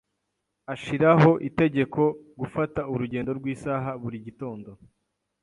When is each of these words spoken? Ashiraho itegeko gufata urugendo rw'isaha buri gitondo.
Ashiraho 0.73 1.31
itegeko 1.47 2.01
gufata 2.39 2.81
urugendo 2.93 3.31
rw'isaha 3.39 3.89
buri 4.01 4.17
gitondo. 4.25 4.69